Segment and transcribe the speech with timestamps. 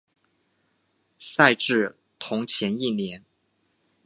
[1.19, 3.23] 赛制同前一年。